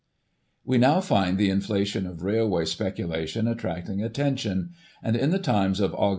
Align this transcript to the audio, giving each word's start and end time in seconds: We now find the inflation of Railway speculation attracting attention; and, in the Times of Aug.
We 0.65 0.79
now 0.79 0.99
find 0.99 1.37
the 1.37 1.51
inflation 1.51 2.07
of 2.07 2.23
Railway 2.23 2.65
speculation 2.65 3.47
attracting 3.47 4.01
attention; 4.01 4.71
and, 5.03 5.15
in 5.15 5.29
the 5.29 5.37
Times 5.37 5.79
of 5.79 5.91
Aug. 5.91 6.09